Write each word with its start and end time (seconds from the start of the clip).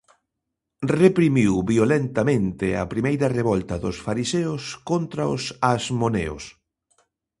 Reprimiu 1.01 1.53
violentamente 1.73 2.67
a 2.83 2.85
primeira 2.93 3.27
revolta 3.39 3.75
dos 3.83 3.97
fariseos 4.05 4.63
contra 4.89 5.23
os 5.35 5.43
asmoneos. 5.73 6.43